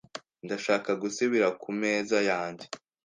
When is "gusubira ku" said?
1.01-1.69